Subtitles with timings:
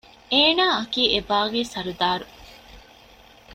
[0.31, 2.25] އޭނާއަކީ އެބާޣީ ސަރުދާރު